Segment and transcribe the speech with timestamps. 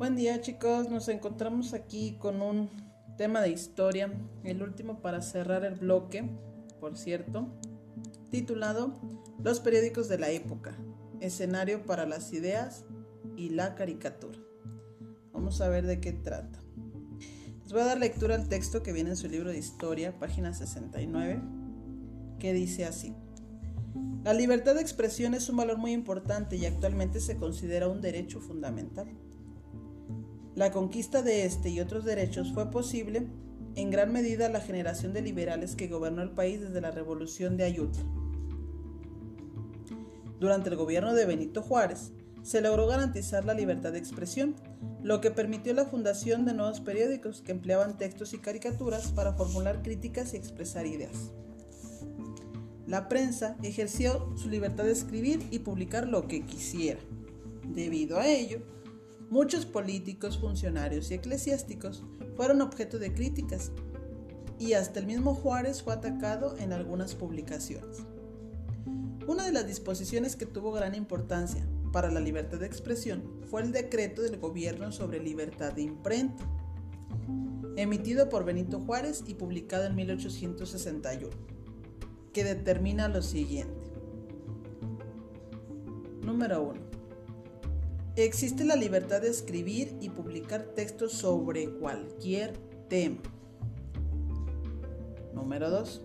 [0.00, 2.70] Buen día chicos, nos encontramos aquí con un
[3.18, 4.10] tema de historia,
[4.44, 6.24] el último para cerrar el bloque,
[6.80, 7.48] por cierto,
[8.30, 8.94] titulado
[9.44, 10.74] Los periódicos de la época,
[11.20, 12.86] escenario para las ideas
[13.36, 14.38] y la caricatura.
[15.34, 16.62] Vamos a ver de qué trata.
[17.62, 20.54] Les voy a dar lectura al texto que viene en su libro de historia, página
[20.54, 21.42] 69,
[22.38, 23.14] que dice así.
[24.24, 28.40] La libertad de expresión es un valor muy importante y actualmente se considera un derecho
[28.40, 29.14] fundamental.
[30.60, 33.26] La conquista de este y otros derechos fue posible
[33.76, 37.64] en gran medida la generación de liberales que gobernó el país desde la Revolución de
[37.64, 38.02] Ayutla.
[40.38, 44.54] Durante el gobierno de Benito Juárez, se logró garantizar la libertad de expresión,
[45.02, 49.80] lo que permitió la fundación de nuevos periódicos que empleaban textos y caricaturas para formular
[49.80, 51.30] críticas y expresar ideas.
[52.86, 57.00] La prensa ejerció su libertad de escribir y publicar lo que quisiera.
[57.66, 58.60] Debido a ello,
[59.30, 62.04] muchos políticos, funcionarios y eclesiásticos
[62.36, 63.72] fueron objeto de críticas
[64.58, 67.98] y hasta el mismo Juárez fue atacado en algunas publicaciones.
[69.26, 73.72] Una de las disposiciones que tuvo gran importancia para la libertad de expresión fue el
[73.72, 76.44] decreto del gobierno sobre libertad de imprenta,
[77.76, 81.30] emitido por Benito Juárez y publicado en 1861
[82.32, 83.84] que determina lo siguiente.
[86.22, 86.89] Número 1.
[88.24, 92.52] Existe la libertad de escribir y publicar textos sobre cualquier
[92.90, 93.22] tema.
[95.32, 96.02] Número 2.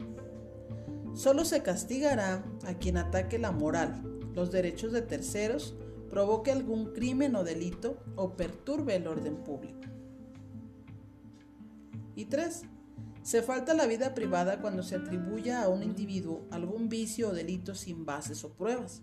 [1.13, 4.01] Solo se castigará a quien ataque la moral,
[4.33, 5.75] los derechos de terceros,
[6.09, 9.81] provoque algún crimen o delito o perturbe el orden público.
[12.15, 12.61] Y 3.
[13.23, 17.75] Se falta la vida privada cuando se atribuya a un individuo algún vicio o delito
[17.75, 19.01] sin bases o pruebas.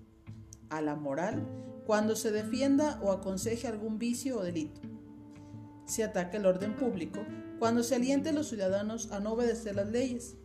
[0.70, 1.46] A la moral
[1.86, 4.80] cuando se defienda o aconseje algún vicio o delito.
[5.86, 7.20] Se ataca el orden público
[7.58, 10.36] cuando se aliente a los ciudadanos a no obedecer las leyes,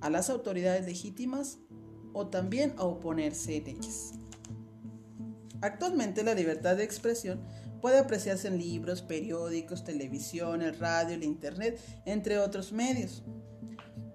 [0.00, 1.58] a las autoridades legítimas
[2.12, 4.12] o también a oponerse en ellas.
[5.60, 7.40] Actualmente la libertad de expresión
[7.80, 13.22] puede apreciarse en libros, periódicos, televisión, el radio, el internet, entre otros medios.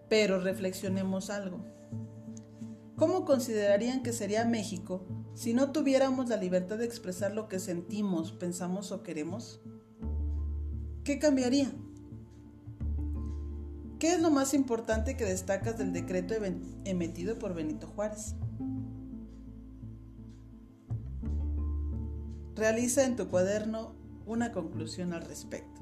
[0.09, 1.63] Pero reflexionemos algo.
[2.95, 8.31] ¿Cómo considerarían que sería México si no tuviéramos la libertad de expresar lo que sentimos,
[8.31, 9.61] pensamos o queremos?
[11.03, 11.71] ¿Qué cambiaría?
[13.97, 16.33] ¿Qué es lo más importante que destacas del decreto
[16.85, 18.35] emitido por Benito Juárez?
[22.55, 23.93] Realiza en tu cuaderno
[24.25, 25.81] una conclusión al respecto.